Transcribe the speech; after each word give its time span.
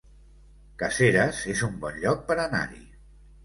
Caseres 0.83 1.43
es 1.55 1.63
un 1.69 1.77
bon 1.87 2.03
lloc 2.07 2.27
per 2.33 2.41
anar-hi 2.49 2.85